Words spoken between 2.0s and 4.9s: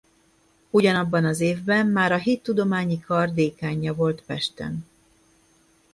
a hittudományi kar dékánja volt Pesten.